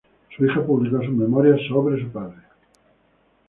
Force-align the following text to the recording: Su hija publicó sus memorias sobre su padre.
Su 0.35 0.43
hija 0.45 0.65
publicó 0.65 0.97
sus 0.97 1.13
memorias 1.13 1.59
sobre 1.69 2.01
su 2.01 2.09
padre. 2.09 2.39